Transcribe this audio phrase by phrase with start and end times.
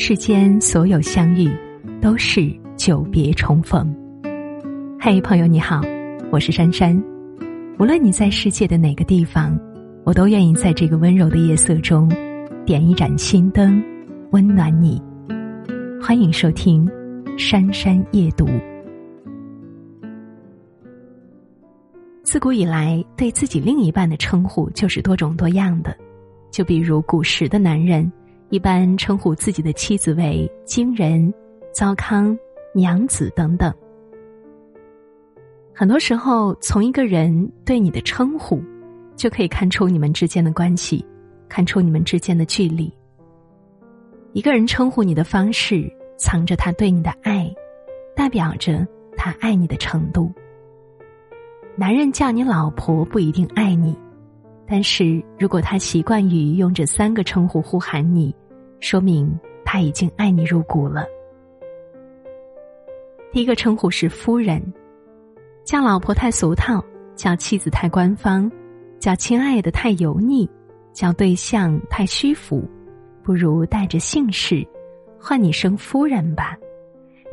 [0.00, 1.50] 世间所有相遇，
[2.00, 3.92] 都是久别重逢。
[5.00, 5.82] 嘿，朋友你好，
[6.30, 6.96] 我是珊珊。
[7.80, 9.58] 无论你在世界的哪个地方，
[10.04, 12.08] 我都愿意在这个温柔的夜色中，
[12.64, 13.82] 点一盏心灯，
[14.30, 15.02] 温暖你。
[16.00, 16.86] 欢迎收听
[17.36, 18.46] 《珊珊夜读》。
[22.22, 25.92] 自古以来，对自己另一半的称呼就是多种多样的。
[26.52, 28.10] 就比如古时的男人，
[28.50, 31.32] 一般称呼自己的妻子为惊人、
[31.72, 32.36] 糟糠、
[32.74, 33.72] 娘子等等。
[35.74, 38.62] 很多时候，从一个人对你的称呼，
[39.16, 41.04] 就可以看出你们之间的关系，
[41.48, 42.92] 看出你们之间的距离。
[44.32, 47.54] 一个人称呼你的方式，藏着他对你的爱，
[48.16, 50.32] 代表着他爱你的程度。
[51.76, 53.96] 男人叫你老婆不一定爱你，
[54.68, 58.34] 但是如果他习惯于用这三个称呼呼喊你，
[58.80, 61.06] 说明他已经爱你入骨了。
[63.32, 64.62] 第一个称呼是夫人，
[65.64, 66.84] 叫老婆太俗套，
[67.16, 68.50] 叫妻子太官方，
[68.98, 70.48] 叫亲爱的太油腻，
[70.92, 72.62] 叫对象太虚浮，
[73.22, 74.66] 不如带着姓氏，
[75.18, 76.56] 唤你声夫人吧，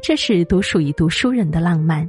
[0.00, 2.08] 这是独属于读书人的浪漫。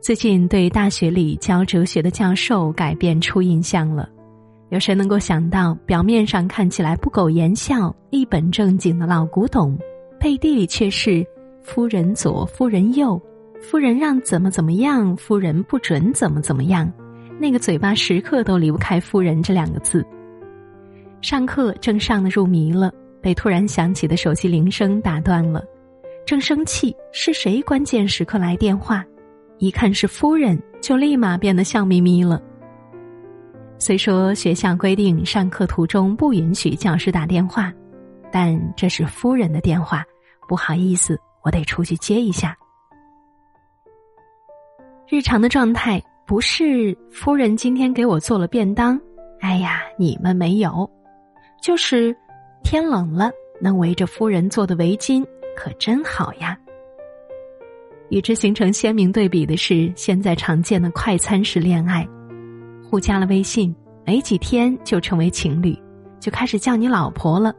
[0.00, 4.08] 最近对大学里教哲学的教授改变初印象了，
[4.70, 9.78] 有谁能够想到，表面上看起来不苟言笑、一本正经的老古董，
[10.18, 11.22] 背地里却是
[11.62, 13.20] 夫人左、夫人右，
[13.60, 16.90] 夫人让怎么怎么样，夫人不准怎么怎么样，
[17.38, 20.02] 那个嘴巴时刻都离不开“夫人”这两个字。
[21.20, 25.62] 上课正上的入迷了，被突然响起的手机铃声打断了，
[26.24, 29.04] 正生气，是谁关键时刻来电话？
[29.60, 32.40] 一看是夫人，就立马变得笑眯眯了。
[33.78, 37.70] 虽说学校规定上课途中不允许教师打电话，
[38.32, 40.02] 但这是夫人的电话，
[40.48, 42.56] 不好意思，我得出去接一下。
[45.06, 48.98] 日常的状态不是夫人今天给我做了便当，
[49.40, 50.90] 哎呀，你们没有，
[51.62, 52.16] 就是
[52.62, 55.22] 天冷了，能围着夫人做的围巾
[55.54, 56.58] 可真好呀。
[58.10, 62.06] 与之形成鲜明对比的是，现在常见的快餐式恋爱，
[62.82, 65.78] 互加了微信，没几天就成为情侣，
[66.18, 67.54] 就开始叫你老婆了。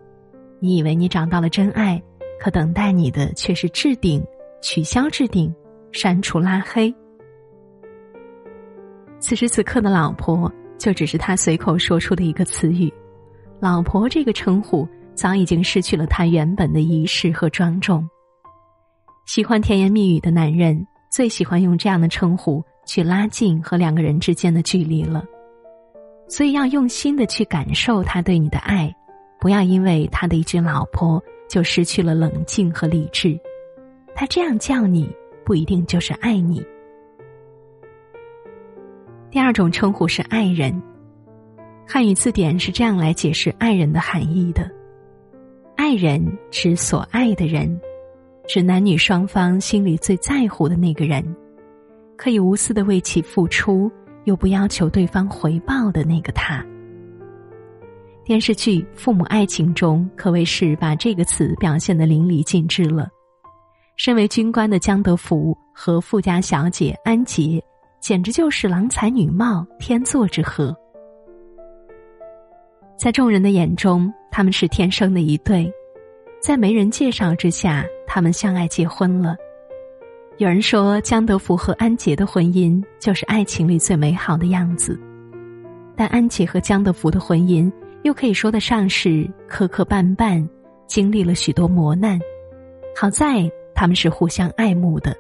[0.60, 2.02] 你以为你找到了真爱，
[2.38, 4.22] 可等待你的却是置顶、
[4.62, 5.54] 取消置顶、
[5.94, 6.94] 删除拉黑。
[9.20, 12.92] 此时此刻的老婆，就只是他随口说出的一个词语，
[13.62, 14.86] 老婆这个称呼
[15.16, 18.06] 早已经失去了它原本的仪式和庄重。
[19.26, 25.24] 喜欢甜言蜜语的男人，最喜欢用这样的称呼去拉近和两个人之间的距离了。
[26.28, 28.94] 所以要用心的去感受他对你的爱，
[29.40, 33.40] 不要因为他的一句“老婆”就失去了冷静和理智。
[34.16, 35.10] 他这样叫你，
[35.46, 36.66] 不一定就是爱你。
[39.30, 40.82] 第二种称呼是爱人，
[41.88, 44.70] 汉语字典是这样来解释爱人的含义的：
[45.78, 47.80] 爱人指所爱的人。
[48.48, 51.24] 是男女双方心里最在乎的那个人，
[52.18, 53.90] 可以无私的为其付出，
[54.26, 56.66] 又不要求对方回报的那个他。
[58.24, 63.10] 电视剧《父母爱情》中可谓是把这个词表现的淋漓尽致了。
[63.98, 67.62] 身为军官的江德福和富家小姐安杰，
[68.00, 70.76] 简直就是郎才女貌、天作之合。
[72.98, 75.72] 在众人的眼中，他们是天生的一对，
[76.42, 77.86] 在媒人介绍之下。
[78.14, 79.38] 他们相爱结婚了，
[80.36, 85.00] 有人说江德福和安杰的婚姻就是爱情里最美好的样子，
[85.96, 87.72] 但安杰和江德福的婚姻
[88.04, 90.46] 又可以说得上是磕磕绊绊，
[90.88, 92.20] 经历了许多磨难。
[92.94, 95.16] 好在他们是互相爱慕的，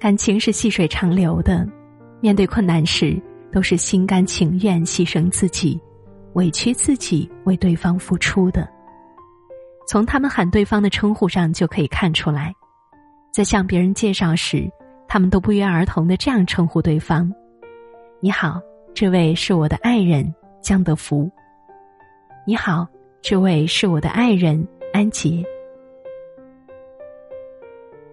[0.00, 1.68] 感情是细水长流的，
[2.22, 3.20] 面对困难时
[3.52, 5.78] 都是心甘情愿牺牲自己，
[6.32, 8.66] 委屈自己为对方付出的。
[9.86, 12.54] 从他们喊对方的称呼上就可以看出来，
[13.32, 14.70] 在向别人介绍时，
[15.08, 17.30] 他们都不约而同的这样称呼对方
[18.20, 18.60] ：“你好，
[18.94, 20.32] 这位是我的爱人
[20.62, 21.30] 江德福。
[22.46, 22.86] ”“你好，
[23.20, 25.44] 这位是我的爱人安杰。”“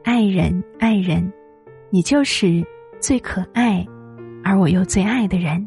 [0.04, 1.31] 爱人，爱人，
[1.89, 2.66] 你就是
[3.00, 3.86] 最可爱，
[4.44, 5.66] 而我又最爱的人。”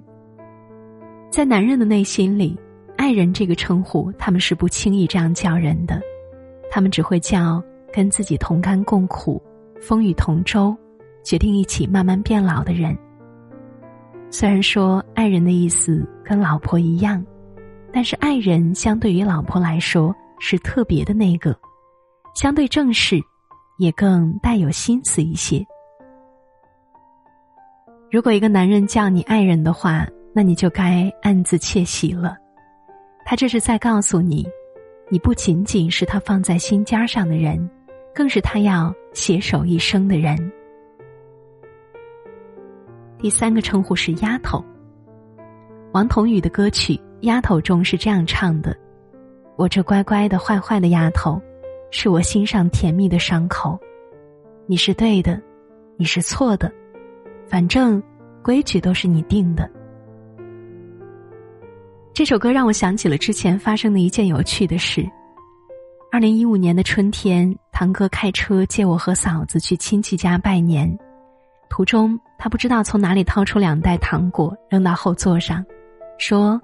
[1.30, 2.58] 在男人的内心里。
[3.02, 6.00] 爱人这个称呼，他们是不轻易这样叫人的，
[6.70, 7.60] 他们只会叫
[7.92, 9.42] 跟自己同甘共苦、
[9.80, 10.72] 风雨同舟、
[11.24, 12.96] 决定一起慢慢变老的人。
[14.30, 17.20] 虽然说爱人的意思跟老婆一样，
[17.92, 21.58] 但是爱人相对于老婆来说是特别的那个，
[22.36, 23.20] 相对正式，
[23.80, 25.66] 也更带有心思一些。
[28.12, 32.36] 如果一个男人叫你爱人的话，那你就该暗自窃喜了。
[33.32, 34.46] 他这是在告诉你，
[35.08, 37.66] 你不仅仅是他放在心尖上的人，
[38.14, 40.52] 更是他要携手一生的人。
[43.18, 44.62] 第三个称呼是“丫头”。
[45.92, 46.92] 王童宇的歌曲
[47.22, 48.76] 《丫头》中是这样唱的
[49.56, 51.40] ：“我这乖乖的、坏坏的丫头，
[51.90, 53.80] 是我心上甜蜜的伤口。
[54.66, 55.40] 你是对的，
[55.96, 56.70] 你是错的。”
[57.48, 58.02] 反正，
[58.42, 59.70] 规矩都是你定的。
[62.14, 65.08] 这首歌让我想起了之前发生的一件有趣的事。
[66.10, 70.94] 二零一五年的春天，堂哥开车接我和嫂子去亲戚家拜年，
[71.70, 75.64] 途中他不知道从哪里掏出两袋糖果扔到后座上，
[76.18, 76.60] 说：“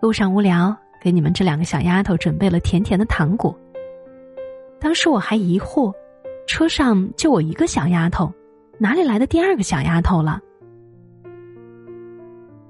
[0.00, 3.52] 路上无聊，给你们这两个小丫头准备了甜甜的糖果。”
[4.78, 5.92] 当时我还疑惑，
[6.46, 8.32] 车上就我一个小丫头。
[8.78, 10.38] 哪里来的第二个小丫头了？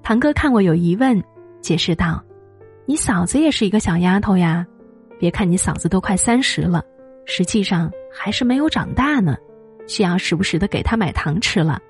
[0.02, 1.22] 堂哥看我有疑问，
[1.66, 2.22] 解释道
[2.86, 4.64] ：“你嫂子也是一个小丫头呀。
[5.18, 6.80] 别看你嫂子都快三十了，
[7.24, 9.36] 实际上还是没有长大呢，
[9.88, 11.82] 需要时不时的给她买糖吃了。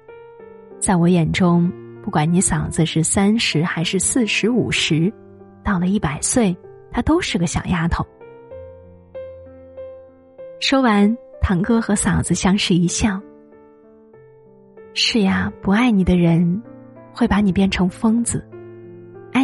[0.80, 1.70] 在我眼中，
[2.02, 5.12] 不管你嫂子是三十还是四十五十，
[5.62, 6.56] 到了一百岁，
[6.90, 8.02] 她都是个小丫头。”
[10.58, 13.20] 说完，堂哥和嫂子相视一笑。
[14.94, 16.62] 是呀，不爱你的人，
[17.12, 18.40] 会把你变成疯子；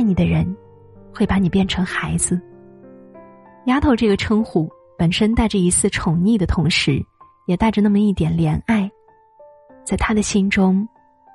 [0.02, 0.44] 爱你的人，
[1.14, 2.40] 会把你变成孩子。
[3.66, 4.68] 丫头这个称呼
[4.98, 7.00] 本身带着一丝宠溺的同时，
[7.46, 8.90] 也带着那么一点怜爱。
[9.84, 10.84] 在他的心中，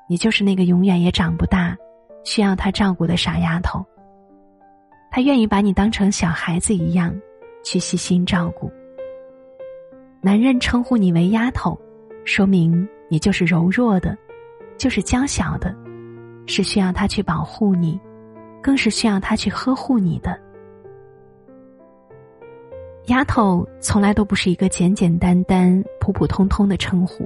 [0.09, 1.77] 你就是那个永远也长不大、
[2.25, 3.81] 需要他照顾的傻丫头。
[5.09, 7.17] 他愿意把你当成小孩子一样，
[7.63, 8.69] 去细心照顾。
[10.19, 11.79] 男人称呼你为丫头，
[12.25, 12.85] 说明。
[13.09, 14.17] 你就是柔弱的，
[14.77, 15.73] 就是娇小的，
[16.45, 17.97] 是需要他去保护你，
[18.67, 20.37] 更是需要他去呵护你的。
[23.05, 27.25] 丫头从来都不是一个简简单单、普普通通的称呼，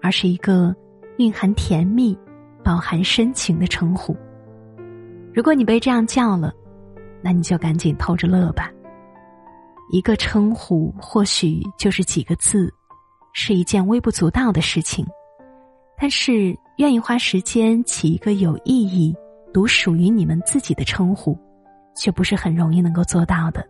[0.00, 0.74] 而是一个
[1.18, 2.18] 蕴含甜蜜、
[2.64, 4.16] 饱含深情的称呼。
[5.34, 6.50] 如果你被这样叫了，
[7.20, 8.72] 那你就赶紧偷着乐吧。
[9.90, 12.72] 一个称呼或许就是几个字。
[13.34, 15.06] 是一件微不足道的事情，
[15.98, 19.14] 但是愿意花时间起一个有意义、
[19.52, 21.38] 独属于你们自己的称呼，
[21.94, 23.66] 却不是很容易能够做到的。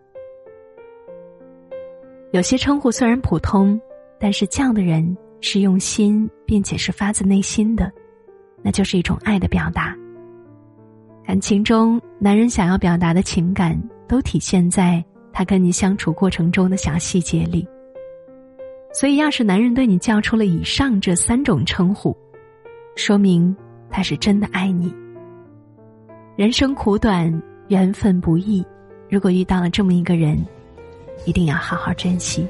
[2.31, 3.79] 有些称呼虽然普通，
[4.19, 7.91] 但是叫的人是用心，并且是发自内心的，
[8.61, 9.95] 那就是一种爱的表达。
[11.25, 17.67] 感情中，男人想要表达的情感，都体现在他跟你相处过程中的小细节里。
[18.93, 22.15] 所以，要是男人对你叫出了以上这三种称呼，
[22.95, 23.55] 说明
[23.89, 24.93] 他是真的爱你。
[26.35, 27.31] 人生苦短，
[27.67, 28.65] 缘分不易，
[29.07, 30.43] 如果遇到了这么一个人，
[31.25, 32.47] 一定要好好珍惜。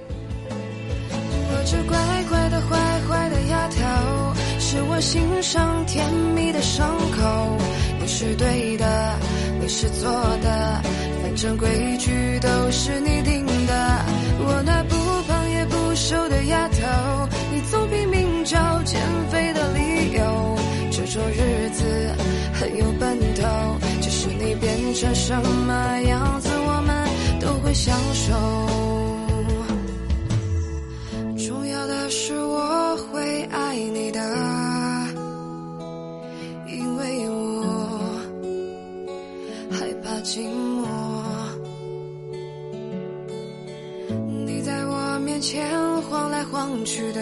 [1.19, 1.97] 我这乖
[2.30, 7.57] 乖的、坏坏的丫头，是我心上甜蜜的伤口。
[8.00, 9.19] 你是对的，
[9.59, 10.09] 你是错
[10.41, 10.81] 的，
[11.21, 13.21] 反正规矩都是你
[23.43, 23.47] 头。
[24.01, 25.35] 即使你变成什
[25.67, 26.89] 么样子，我们
[27.39, 28.33] 都会相守。
[31.38, 34.19] 重要的是我会爱你的，
[36.67, 37.63] 因为我
[39.69, 40.88] 害怕寂寞。
[44.45, 45.69] 你在我面前。
[46.09, 47.21] 晃来晃去的，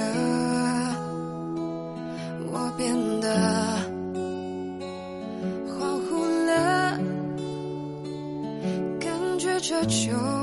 [9.81, 10.40] 多久